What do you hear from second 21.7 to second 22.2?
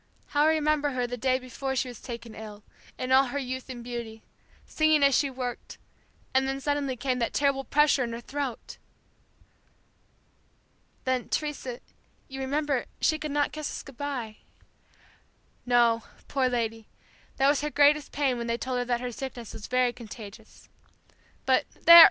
there!